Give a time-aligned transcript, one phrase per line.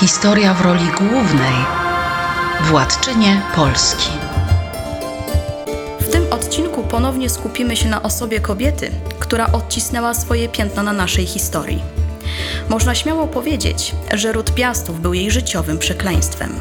[0.00, 1.52] Historia w roli głównej
[2.60, 4.10] władczynie Polski.
[6.00, 11.26] W tym odcinku ponownie skupimy się na osobie kobiety, która odcisnęła swoje piętno na naszej
[11.26, 11.82] historii.
[12.68, 16.54] Można śmiało powiedzieć, że ród Piastów był jej życiowym przekleństwem.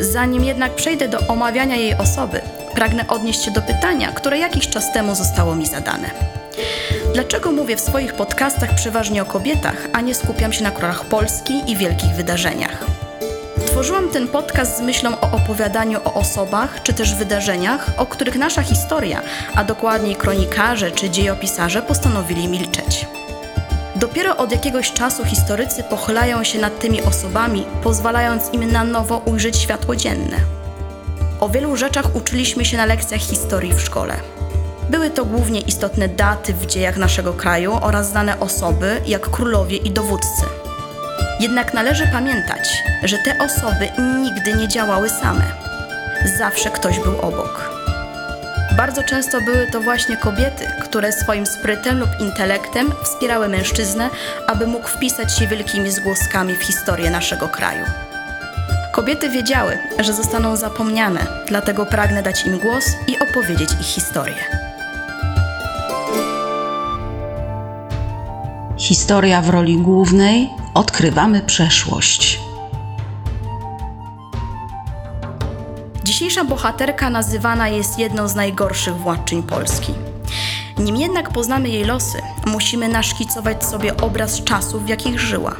[0.00, 2.40] Zanim jednak przejdę do omawiania jej osoby,
[2.74, 6.39] pragnę odnieść się do pytania, które jakiś czas temu zostało mi zadane.
[7.14, 11.52] Dlaczego mówię w swoich podcastach przeważnie o kobietach, a nie skupiam się na królach Polski
[11.66, 12.84] i wielkich wydarzeniach?
[13.66, 18.62] Tworzyłam ten podcast z myślą o opowiadaniu o osobach czy też wydarzeniach, o których nasza
[18.62, 19.22] historia,
[19.54, 23.06] a dokładniej kronikarze czy dziejopisarze postanowili milczeć.
[23.96, 29.56] Dopiero od jakiegoś czasu historycy pochylają się nad tymi osobami, pozwalając im na nowo ujrzeć
[29.56, 30.36] światło dzienne.
[31.40, 34.39] O wielu rzeczach uczyliśmy się na lekcjach historii w szkole.
[34.90, 39.90] Były to głównie istotne daty w dziejach naszego kraju oraz znane osoby, jak królowie i
[39.90, 40.42] dowódcy.
[41.40, 43.88] Jednak należy pamiętać, że te osoby
[44.22, 45.44] nigdy nie działały same.
[46.38, 47.70] Zawsze ktoś był obok.
[48.76, 54.10] Bardzo często były to właśnie kobiety, które swoim sprytem lub intelektem wspierały mężczyznę,
[54.46, 57.84] aby mógł wpisać się wielkimi zgłoskami w historię naszego kraju.
[58.92, 64.69] Kobiety wiedziały, że zostaną zapomniane, dlatego pragnę dać im głos i opowiedzieć ich historię.
[68.90, 72.40] Historia w roli głównej odkrywamy przeszłość.
[76.04, 79.94] Dzisiejsza bohaterka nazywana jest jedną z najgorszych władczyń Polski.
[80.78, 85.56] Nim jednak poznamy jej losy, musimy naszkicować sobie obraz czasów, w jakich żyła.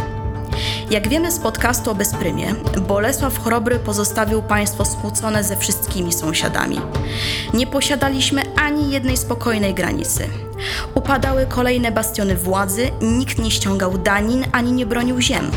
[0.90, 2.54] Jak wiemy z podcastu o Bezprymie,
[2.88, 6.80] Bolesław Chrobry pozostawił państwo skłócone ze wszystkimi sąsiadami.
[7.54, 10.28] Nie posiadaliśmy ani jednej spokojnej granicy.
[10.94, 15.50] Upadały kolejne bastiony władzy, nikt nie ściągał danin ani nie bronił ziem.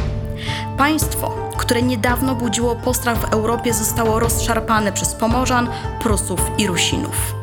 [0.78, 5.68] Państwo, które niedawno budziło postrach w Europie, zostało rozszarpane przez Pomorzan,
[6.02, 7.36] Prusów i Rusinów.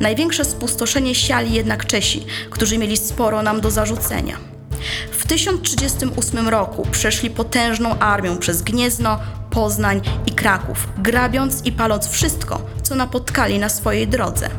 [0.00, 4.55] Największe spustoszenie siali jednak Czesi, którzy mieli sporo nam do zarzucenia.
[5.26, 9.18] W 1038 roku przeszli potężną armią przez Gniezno,
[9.50, 14.50] Poznań i Kraków, grabiąc i paląc wszystko, co napotkali na swojej drodze.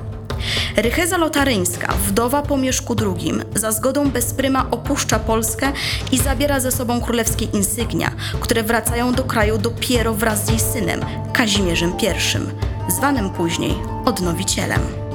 [0.76, 5.72] Rycheza Lotaryńska, wdowa po Mieszku II, za zgodą Bezpryma opuszcza Polskę
[6.12, 11.02] i zabiera ze sobą królewskie insygnia, które wracają do kraju dopiero wraz z jej synem,
[11.34, 15.07] Kazimierzem I, zwanym później Odnowicielem.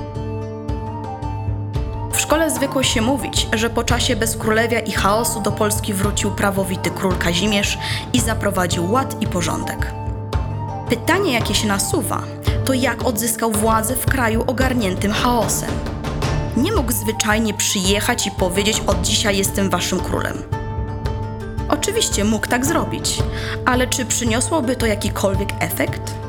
[2.33, 7.17] Szkole zwykło się mówić, że po czasie bezkrólewia i chaosu do Polski wrócił prawowity król
[7.17, 7.79] Kazimierz
[8.13, 9.93] i zaprowadził ład i porządek.
[10.89, 12.23] Pytanie, jakie się nasuwa,
[12.65, 15.71] to jak odzyskał władzę w kraju ogarniętym chaosem.
[16.57, 20.43] Nie mógł zwyczajnie przyjechać i powiedzieć: Od dzisiaj jestem waszym królem.
[21.69, 23.19] Oczywiście mógł tak zrobić,
[23.67, 26.22] ale czy przyniosłoby to jakikolwiek efekt?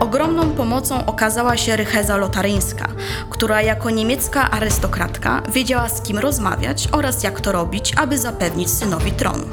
[0.00, 2.88] Ogromną pomocą okazała się Rycheza Lotaryńska,
[3.30, 9.12] która jako niemiecka arystokratka wiedziała z kim rozmawiać oraz jak to robić, aby zapewnić synowi
[9.12, 9.44] tron.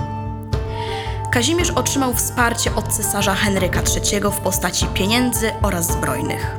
[1.32, 6.56] Kazimierz otrzymał wsparcie od cesarza Henryka III w postaci pieniędzy oraz zbrojnych.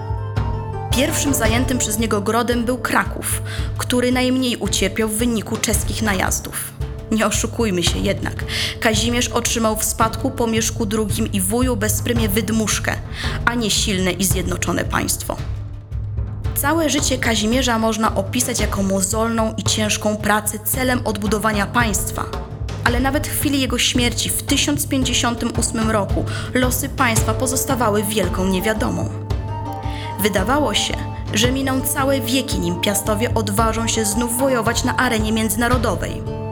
[0.96, 3.42] Pierwszym zajętym przez niego grodem był Kraków,
[3.78, 6.83] który najmniej ucierpiał w wyniku czeskich najazdów.
[7.14, 8.44] Nie oszukujmy się jednak,
[8.80, 12.96] Kazimierz otrzymał w spadku po Mieszku II i wuju bezprymie wydmuszkę,
[13.44, 15.36] a nie silne i zjednoczone państwo.
[16.54, 22.24] Całe życie Kazimierza można opisać jako mozolną i ciężką pracę celem odbudowania państwa.
[22.84, 29.08] Ale nawet w chwili jego śmierci w 1058 roku losy państwa pozostawały wielką niewiadomą.
[30.20, 30.94] Wydawało się,
[31.34, 36.43] że miną całe wieki, nim Piastowie odważą się znów wojować na arenie międzynarodowej.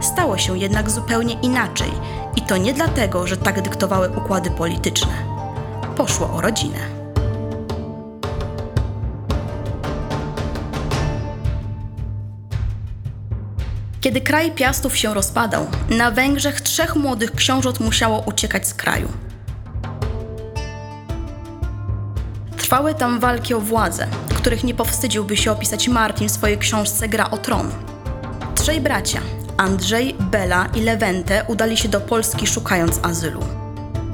[0.00, 1.90] Stało się jednak zupełnie inaczej
[2.36, 5.12] i to nie dlatego, że tak dyktowały układy polityczne.
[5.96, 7.00] Poszło o rodzinę.
[14.00, 19.08] Kiedy kraj Piastów się rozpadał, na Węgrzech trzech młodych książąt musiało uciekać z kraju.
[22.56, 27.30] Trwały tam walki o władzę, których nie powstydziłby się opisać Martin w swojej książce Gra
[27.30, 27.70] o Tron.
[28.54, 29.20] Trzej bracia,
[29.60, 33.40] Andrzej, Bela i Lewente, udali się do Polski szukając azylu.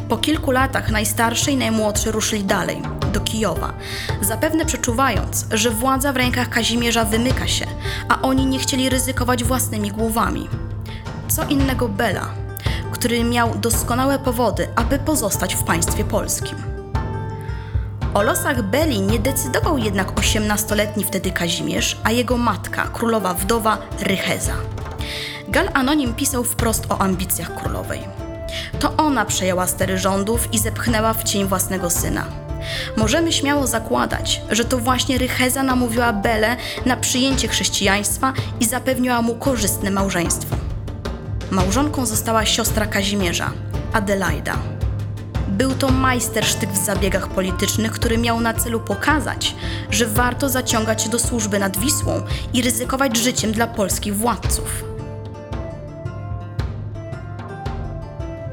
[0.08, 2.82] Po kilku latach najstarszy i najmłodszy ruszyli dalej,
[3.12, 3.72] do Kijowa,
[4.20, 7.66] zapewne przeczuwając, że władza w rękach Kazimierza wymyka się,
[8.08, 10.48] a oni nie chcieli ryzykować własnymi głowami.
[11.28, 12.28] Co innego Bela,
[12.92, 16.56] który miał doskonałe powody, aby pozostać w państwie polskim.
[18.14, 24.75] O losach Beli nie decydował jednak 18-letni wtedy Kazimierz, a jego matka, królowa wdowa Rycheza.
[25.48, 28.00] Gal Anonim pisał wprost o ambicjach królowej.
[28.80, 32.24] To ona przejęła stery rządów i zepchnęła w cień własnego syna.
[32.96, 36.56] Możemy śmiało zakładać, że to właśnie Rycheza namówiła Belę
[36.86, 40.56] na przyjęcie chrześcijaństwa i zapewniła mu korzystne małżeństwo.
[41.50, 43.50] Małżonką została siostra Kazimierza,
[43.92, 44.56] Adelaida.
[45.48, 49.54] Był to majstersztyk w zabiegach politycznych, który miał na celu pokazać,
[49.90, 52.22] że warto zaciągać do służby nad Wisłą
[52.52, 54.95] i ryzykować życiem dla polskich władców.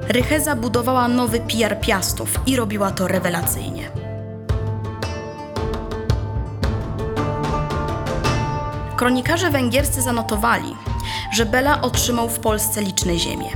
[0.08, 3.92] Rycheza budowała nowy PR Piastów i robiła to rewelacyjnie.
[8.96, 10.76] Kronikarze węgierscy zanotowali,
[11.34, 13.50] że Bela otrzymał w Polsce liczne ziemie.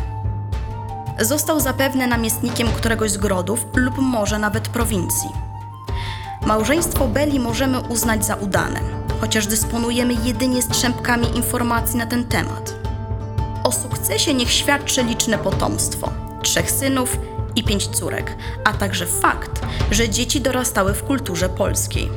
[1.20, 5.30] Został zapewne namiestnikiem któregoś z grodów lub może nawet prowincji.
[6.46, 8.80] Małżeństwo Beli możemy uznać za udane,
[9.22, 12.74] chociaż dysponujemy jedynie strzępkami informacji na ten temat.
[13.64, 17.18] O sukcesie niech świadczy liczne potomstwo trzech synów
[17.56, 19.62] i pięć córek, a także fakt,
[19.92, 22.10] że dzieci dorastały w kulturze polskiej.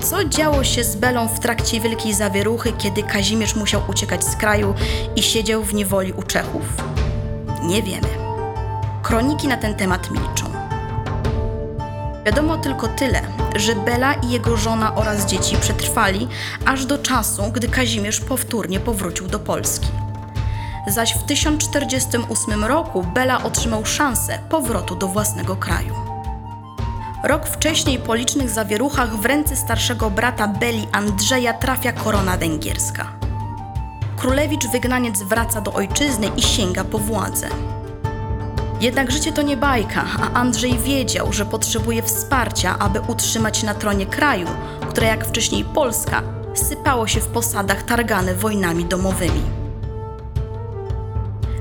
[0.00, 4.74] Co działo się z Belą w trakcie Wielkiej Zawieruchy, kiedy Kazimierz musiał uciekać z kraju
[5.16, 6.62] i siedział w niewoli u Czechów?
[7.62, 8.08] Nie wiemy.
[9.02, 10.50] Kroniki na ten temat milczą.
[12.26, 13.22] Wiadomo tylko tyle,
[13.56, 16.28] że Bela i jego żona oraz dzieci przetrwali
[16.66, 19.88] aż do czasu, gdy Kazimierz powtórnie powrócił do Polski.
[20.86, 25.94] Zaś w 1048 roku Bela otrzymał szansę powrotu do własnego kraju.
[27.24, 33.06] Rok wcześniej po licznych zawieruchach w ręce starszego brata Beli Andrzeja trafia korona węgierska.
[34.16, 37.48] Królewicz wygnaniec wraca do ojczyzny i sięga po władzę.
[38.80, 44.06] Jednak życie to nie bajka, a Andrzej wiedział, że potrzebuje wsparcia, aby utrzymać na tronie
[44.06, 44.46] kraju,
[44.90, 46.22] które jak wcześniej Polska
[46.54, 49.59] sypało się w posadach targane wojnami domowymi.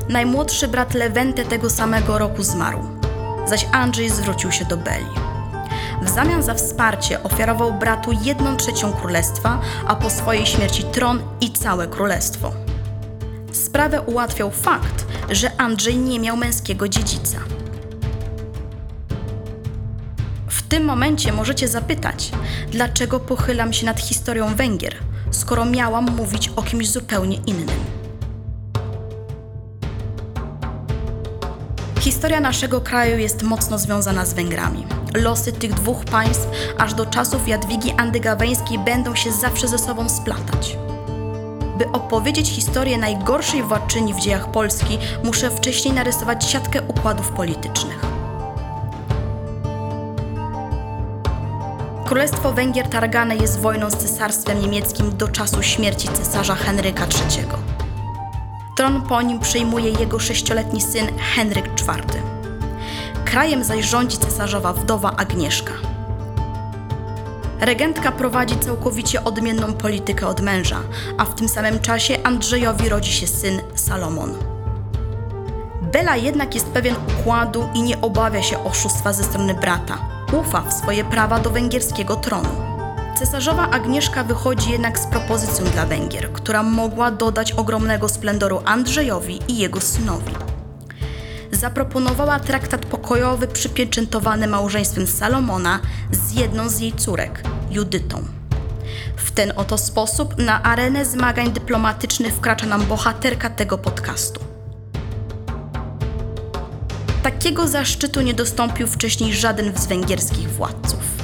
[0.10, 2.80] Najmłodszy brat Lewente tego samego roku zmarł,
[3.48, 5.06] zaś Andrzej zwrócił się do Beli.
[6.02, 11.52] W zamian za wsparcie ofiarował bratu jedną trzecią królestwa, a po swojej śmierci tron i
[11.52, 12.52] całe królestwo.
[13.52, 17.38] Sprawę ułatwiał fakt, że Andrzej nie miał męskiego dziedzica.
[20.48, 22.32] W tym momencie możecie zapytać,
[22.72, 24.96] dlaczego pochylam się nad historią Węgier,
[25.32, 27.99] skoro miałam mówić o kimś zupełnie innym.
[32.00, 34.88] Historia naszego kraju jest mocno związana z Węgrami.
[35.16, 36.48] Losy tych dwóch państw
[36.78, 40.78] aż do czasów Jadwigi Andygaweńskiej będą się zawsze ze sobą splatać.
[41.78, 48.00] By opowiedzieć historię najgorszej władczyni w dziejach Polski, muszę wcześniej narysować siatkę układów politycznych.
[52.06, 57.69] Królestwo Węgier targane jest wojną z cesarstwem niemieckim do czasu śmierci cesarza Henryka III.
[58.80, 62.22] Tron po nim przejmuje jego sześcioletni syn Henryk IV.
[63.26, 65.72] Krajem zaś rządzi cesarzowa wdowa Agnieszka.
[67.60, 70.80] Regentka prowadzi całkowicie odmienną politykę od męża,
[71.18, 74.34] a w tym samym czasie Andrzejowi rodzi się syn Salomon.
[75.82, 79.98] Bela jednak jest pewien układu i nie obawia się oszustwa ze strony brata.
[80.40, 82.69] Ufa w swoje prawa do węgierskiego tronu.
[83.18, 89.58] Cesarzowa Agnieszka wychodzi jednak z propozycją dla Węgier, która mogła dodać ogromnego splendoru Andrzejowi i
[89.58, 90.34] jego synowi.
[91.52, 95.80] Zaproponowała traktat pokojowy przypieczętowany małżeństwem Salomona
[96.12, 98.24] z jedną z jej córek, Judytą.
[99.16, 104.40] W ten oto sposób na arenę zmagań dyplomatycznych wkracza nam bohaterka tego podcastu.
[107.24, 111.19] Takiego zaszczytu nie dostąpił wcześniej żaden z węgierskich władców.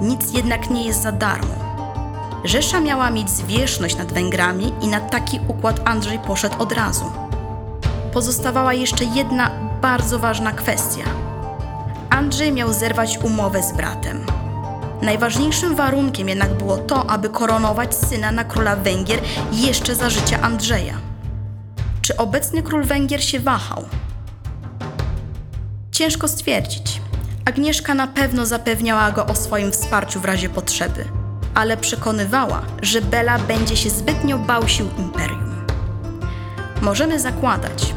[0.00, 1.54] Nic jednak nie jest za darmo.
[2.44, 7.04] Rzesza miała mieć zwierzchność nad Węgrami i na taki układ Andrzej poszedł od razu.
[8.12, 9.50] Pozostawała jeszcze jedna
[9.82, 11.04] bardzo ważna kwestia.
[12.10, 14.26] Andrzej miał zerwać umowę z bratem.
[15.02, 19.20] Najważniejszym warunkiem jednak było to, aby koronować syna na króla Węgier
[19.52, 20.94] jeszcze za życia Andrzeja.
[22.02, 23.84] Czy obecny król Węgier się wahał?
[25.92, 27.00] Ciężko stwierdzić.
[27.50, 31.04] Agnieszka na pewno zapewniała go o swoim wsparciu w razie potrzeby,
[31.54, 35.64] ale przekonywała, że Bela będzie się zbytnio bał sił imperium.
[36.82, 37.94] Możemy zakładać,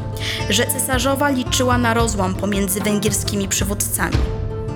[0.49, 4.17] że cesarzowa liczyła na rozłam pomiędzy węgierskimi przywódcami.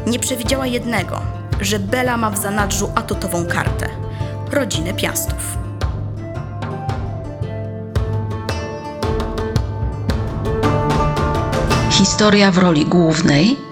[0.08, 1.22] Nie przewidziała jednego,
[1.62, 3.90] że Bela ma w zanadrzu atutową kartę
[4.52, 5.58] rodzinę Piastów.
[11.92, 13.67] Historia w roli głównej,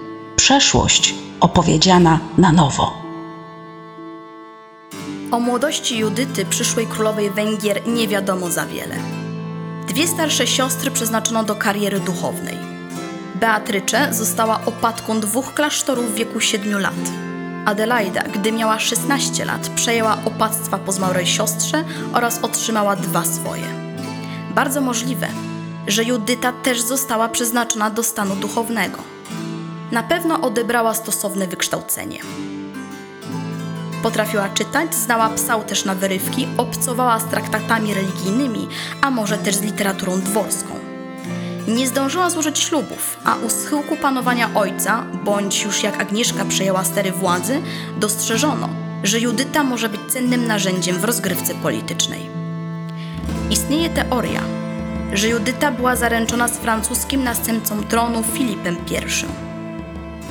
[0.46, 3.02] przeszłość opowiedziana na nowo.
[5.30, 8.94] O młodości Judyty, przyszłej królowej Węgier, nie wiadomo za wiele.
[9.88, 12.56] Dwie starsze siostry przeznaczono do kariery duchownej.
[13.34, 17.10] Beatrycze została opatką dwóch klasztorów w wieku 7 lat.
[17.64, 23.66] Adelaida, gdy miała 16 lat, przejęła opactwa po zmarłej siostrze oraz otrzymała dwa swoje.
[24.54, 25.28] Bardzo możliwe,
[25.86, 29.15] że Judyta też została przeznaczona do stanu duchownego.
[29.92, 32.18] Na pewno odebrała stosowne wykształcenie.
[34.02, 38.68] Potrafiła czytać, znała psał też na wyrywki, obcowała z traktatami religijnymi,
[39.00, 40.74] a może też z literaturą dworską.
[41.68, 47.12] Nie zdążyła złożyć ślubów, a u schyłku panowania ojca, bądź już jak Agnieszka przejęła stery
[47.12, 47.60] władzy,
[47.96, 48.68] dostrzeżono,
[49.02, 52.30] że Judyta może być cennym narzędziem w rozgrywce politycznej.
[53.50, 54.40] Istnieje teoria,
[55.12, 59.45] że Judyta była zaręczona z francuskim następcą tronu Filipem I.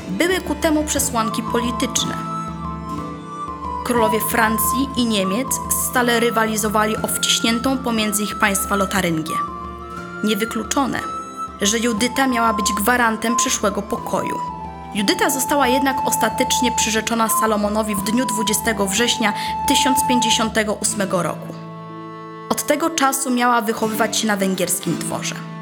[0.09, 2.13] Były ku temu przesłanki polityczne.
[3.85, 5.47] Królowie Francji i Niemiec
[5.89, 9.35] stale rywalizowali o wciśniętą pomiędzy ich państwa Lotaryngię.
[10.23, 10.99] Niewykluczone,
[11.61, 14.39] że Judyta miała być gwarantem przyszłego pokoju.
[14.95, 19.33] Judyta została jednak ostatecznie przyrzeczona Salomonowi w dniu 20 września
[19.67, 21.53] 1058 roku.
[22.49, 25.54] Od tego czasu miała wychowywać się na węgierskim dworze.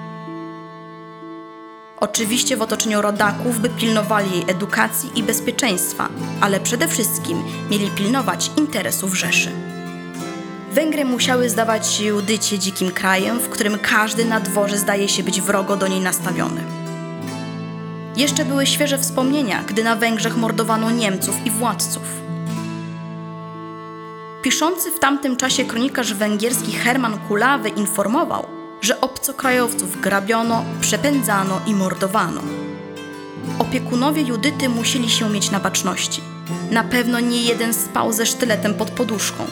[2.04, 6.10] Oczywiście w otoczeniu rodaków, by pilnowali jej edukacji i bezpieczeństwa,
[6.42, 9.52] ale przede wszystkim mieli pilnować interesów Rzeszy.
[10.72, 15.42] Węgry musiały zdawać się Judycie dzikim krajem, w którym każdy na dworze zdaje się być
[15.42, 16.62] wrogo do niej nastawiony.
[18.16, 22.04] Jeszcze były świeże wspomnienia, gdy na Węgrzech mordowano Niemców i władców.
[24.42, 28.53] Piszący w tamtym czasie kronikarz węgierski Herman Kulawy informował,
[28.84, 32.42] że obcokrajowców grabiono, przepędzano i mordowano.
[33.60, 36.22] Opiekunowie Judyty musieli się mieć na baczności.
[36.72, 39.44] Na pewno nie jeden spał ze sztyletem pod poduszką.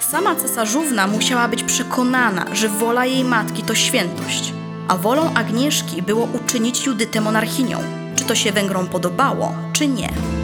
[0.00, 4.52] Sama cesarzówna musiała być przekonana, że wola jej matki to świętość,
[4.88, 7.78] a wolą Agnieszki było uczynić Judytę monarchinią,
[8.16, 10.39] czy to się Węgrom podobało, czy nie.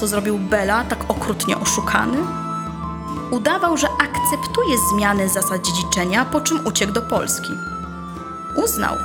[0.00, 2.18] Co zrobił Bela, tak okrutnie oszukany?
[3.30, 7.52] Udawał, że akceptuje zmiany zasad dziedziczenia, po czym uciekł do Polski.
[8.56, 8.96] Uznał,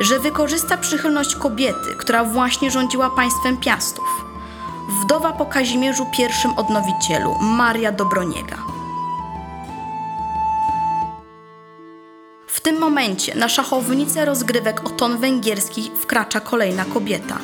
[0.00, 4.24] że wykorzysta przychylność kobiety, która właśnie rządziła państwem Piastów.
[5.02, 8.58] Wdowa po Kazimierzu I odnowicielu, Maria Dobroniega.
[12.46, 17.38] W tym momencie na szachownicę rozgrywek o ton węgierski wkracza kolejna kobieta.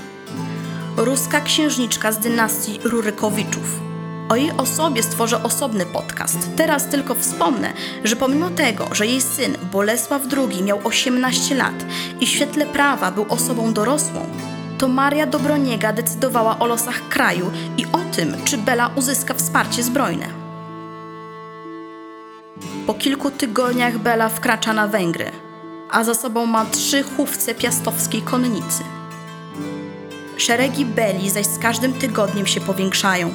[0.99, 3.81] Ruska księżniczka z dynastii Rurykowiczów.
[4.29, 6.39] O jej osobie stworzę osobny podcast.
[6.57, 7.73] Teraz tylko wspomnę,
[8.05, 11.75] że pomimo tego, że jej syn Bolesław II miał 18 lat
[12.21, 14.27] i w świetle prawa był osobą dorosłą,
[14.79, 20.27] to Maria Dobroniega decydowała o losach kraju i o tym, czy Bela uzyska wsparcie zbrojne.
[22.87, 25.31] Po kilku tygodniach Bela wkracza na Węgry,
[25.91, 28.98] a za sobą ma trzy chówce piastowskiej konnicy.
[30.39, 33.33] Szeregi Beli zaś z każdym tygodniem się powiększają.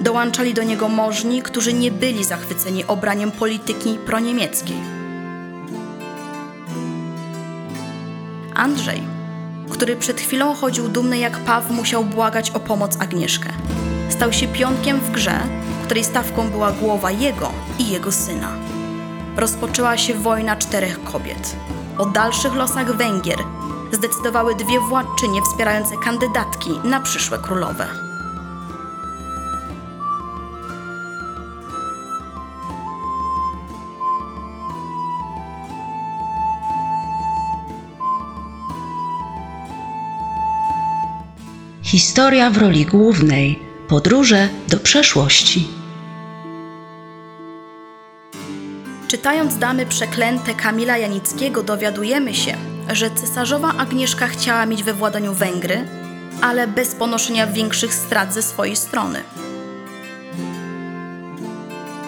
[0.00, 4.76] Dołączali do niego możni, którzy nie byli zachwyceni obraniem polityki proniemieckiej.
[8.54, 9.02] Andrzej,
[9.70, 13.48] który przed chwilą chodził dumny jak paw, musiał błagać o pomoc Agnieszkę.
[14.08, 15.40] Stał się pionkiem w grze,
[15.84, 18.52] której stawką była głowa jego i jego syna.
[19.36, 21.56] Rozpoczęła się wojna czterech kobiet.
[21.98, 23.38] O dalszych losach Węgier
[23.94, 27.86] zdecydowały dwie władczynie wspierające kandydatki na przyszłe królowe.
[41.82, 43.58] Historia w roli głównej
[43.88, 45.68] Podróże do przeszłości.
[49.08, 55.88] Czytając Damy Przeklęte Kamila Janickiego dowiadujemy się, że cesarzowa Agnieszka chciała mieć we władaniu Węgry,
[56.42, 59.22] ale bez ponoszenia większych strat ze swojej strony.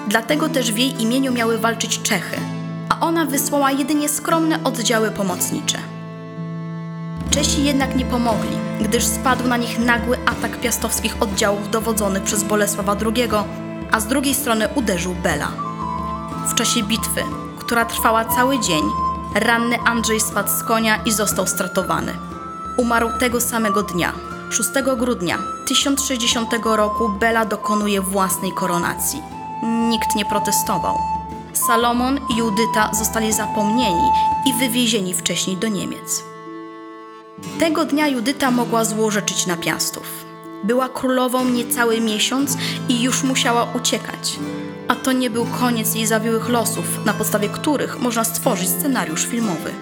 [0.09, 2.37] Dlatego też w jej imieniu miały walczyć Czechy,
[2.89, 5.79] a ona wysłała jedynie skromne oddziały pomocnicze.
[7.31, 12.97] Czesi jednak nie pomogli, gdyż spadł na nich nagły atak piastowskich oddziałów dowodzonych przez Bolesława
[13.07, 13.29] II,
[13.91, 15.53] a z drugiej strony uderzył Bela.
[16.49, 17.23] W czasie bitwy,
[17.59, 18.83] która trwała cały dzień,
[19.41, 22.13] ranny Andrzej spadł z konia i został stratowany.
[22.77, 24.13] Umarł tego samego dnia,
[24.51, 29.23] 6 grudnia 1060 roku Bela dokonuje własnej koronacji.
[29.63, 30.99] Nikt nie protestował.
[31.53, 34.11] Salomon i Judyta zostali zapomnieni
[34.47, 36.25] i wywiezieni wcześniej do Niemiec.
[37.59, 40.25] Tego dnia Judyta mogła złorzeczyć na Piastów.
[40.65, 42.57] Była królową niecały miesiąc
[42.89, 44.39] i już musiała uciekać.
[44.89, 49.73] A to nie był koniec jej zawiłych losów, na podstawie których można stworzyć scenariusz filmowy.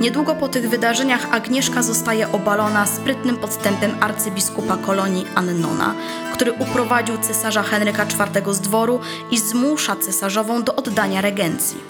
[0.00, 5.94] Niedługo po tych wydarzeniach Agnieszka zostaje obalona sprytnym podstępem arcybiskupa kolonii Annona,
[6.32, 11.80] który uprowadził cesarza Henryka IV z dworu i zmusza cesarzową do oddania regencji.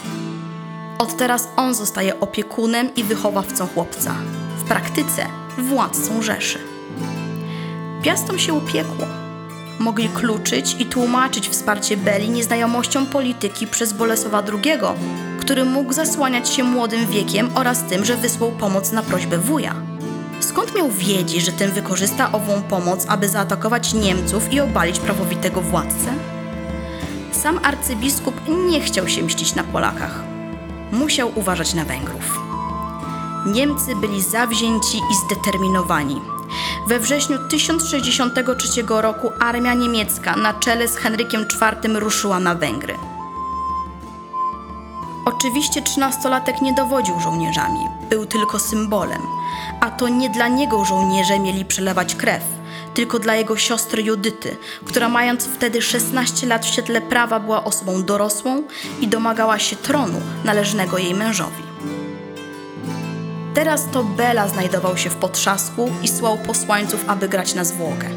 [0.98, 4.14] Od teraz on zostaje opiekunem i wychowawcą chłopca,
[4.58, 5.26] w praktyce
[5.58, 6.71] władcą Rzeszy.
[8.02, 9.06] Piastom się upiekło.
[9.78, 14.78] Mogli kluczyć i tłumaczyć wsparcie Beli nieznajomością polityki przez Bolesława II,
[15.40, 19.74] który mógł zasłaniać się młodym wiekiem oraz tym, że wysłał pomoc na prośbę wuja.
[20.40, 26.12] Skąd miał wiedzieć, że ten wykorzysta ową pomoc, aby zaatakować Niemców i obalić prawowitego władcę?
[27.32, 28.34] Sam arcybiskup
[28.68, 30.22] nie chciał się mścić na Polakach.
[30.92, 32.40] Musiał uważać na Węgrów.
[33.46, 36.20] Niemcy byli zawzięci i zdeterminowani.
[36.86, 42.94] We wrześniu 1063 roku armia niemiecka na czele z Henrykiem IV ruszyła na Węgry.
[45.24, 49.22] Oczywiście trzynastolatek nie dowodził żołnierzami, był tylko symbolem,
[49.80, 52.42] a to nie dla niego żołnierze mieli przelewać krew,
[52.94, 58.02] tylko dla jego siostry Judyty, która mając wtedy 16 lat w świetle prawa była osobą
[58.02, 58.62] dorosłą
[59.00, 61.62] i domagała się tronu należnego jej mężowi.
[63.54, 68.08] Teraz to Bela znajdował się w potrzasku i słał posłańców, aby grać na zwłokę.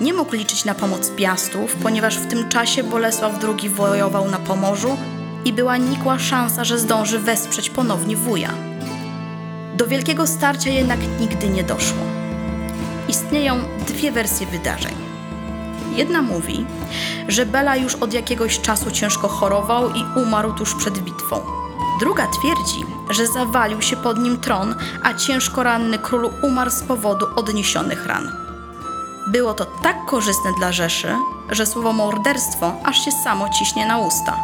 [0.00, 4.96] Nie mógł liczyć na pomoc Piastów, ponieważ w tym czasie Bolesław II wojował na Pomorzu
[5.44, 8.50] i była nikła szansa, że zdąży wesprzeć ponownie wuja.
[9.76, 12.02] Do wielkiego starcia jednak nigdy nie doszło.
[13.08, 14.94] Istnieją dwie wersje wydarzeń.
[15.96, 16.66] Jedna mówi,
[17.28, 21.63] że Bela już od jakiegoś czasu ciężko chorował i umarł tuż przed bitwą.
[22.00, 27.26] Druga twierdzi, że zawalił się pod nim tron, a ciężko ranny król umarł z powodu
[27.36, 28.32] odniesionych ran.
[29.26, 31.16] Było to tak korzystne dla Rzeszy,
[31.50, 34.36] że słowo morderstwo aż się samo ciśnie na usta.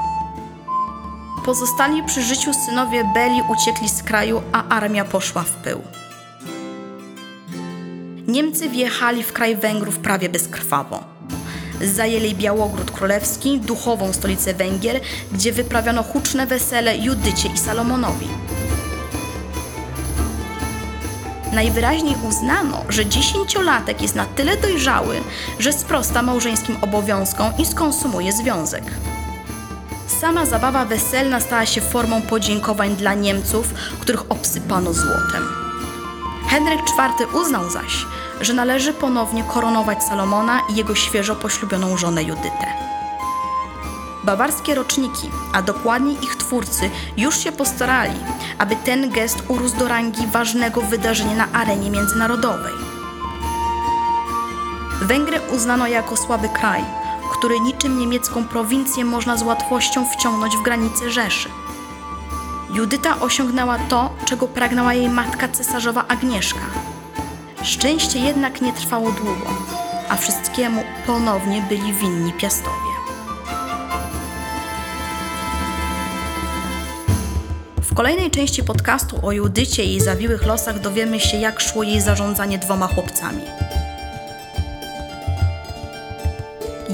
[1.45, 5.83] Pozostali przy życiu synowie Beli uciekli z kraju, a armia poszła w pył.
[8.27, 11.05] Niemcy wjechali w kraj Węgrów prawie bezkrwawo.
[11.81, 15.01] Zajęli Białogród Królewski, duchową stolicę Węgier,
[15.33, 18.29] gdzie wyprawiono huczne wesele Judycie i Salomonowi.
[21.53, 25.17] Najwyraźniej uznano, że dziesięciolatek jest na tyle dojrzały,
[25.59, 28.85] że sprosta małżeńskim obowiązkom i skonsumuje związek.
[30.21, 35.49] Sama zabawa weselna stała się formą podziękowań dla Niemców, których obsypano złotem.
[36.49, 38.07] Henryk IV uznał zaś,
[38.41, 42.67] że należy ponownie koronować Salomona i jego świeżo poślubioną żonę Judytę.
[44.25, 48.19] Bawarskie roczniki, a dokładniej ich twórcy, już się postarali,
[48.59, 52.75] aby ten gest urósł do rangi ważnego wydarzenia na arenie międzynarodowej.
[55.03, 56.85] Węgry uznano jako słaby kraj,
[57.33, 61.49] który niczym niemiecką prowincję można z łatwością wciągnąć w granice Rzeszy.
[62.73, 66.90] Judyta osiągnęła to, czego pragnęła jej matka cesarzowa Agnieszka.
[67.63, 69.51] Szczęście jednak nie trwało długo,
[70.09, 72.91] a wszystkiemu ponownie byli winni piastowie.
[77.83, 82.01] W kolejnej części podcastu o Judycie i jej zawiłych losach dowiemy się, jak szło jej
[82.01, 83.43] zarządzanie dwoma chłopcami.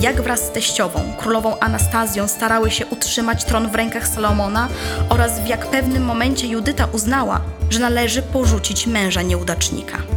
[0.01, 4.69] jak wraz z teściową, królową Anastazją, starały się utrzymać tron w rękach Salomona
[5.09, 10.16] oraz w jak pewnym momencie Judyta uznała, że należy porzucić męża nieudacznika.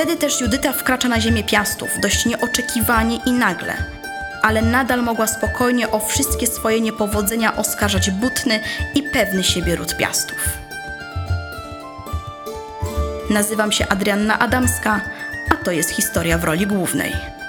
[0.00, 3.76] Wtedy też Judyta wkracza na ziemię Piastów, dość nieoczekiwanie i nagle,
[4.42, 8.60] ale nadal mogła spokojnie o wszystkie swoje niepowodzenia oskarżać butny
[8.94, 10.48] i pewny siebie ród Piastów.
[13.30, 15.00] Nazywam się Adrianna Adamska,
[15.52, 17.39] a to jest historia w roli głównej.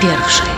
[0.00, 0.49] Pierwszej.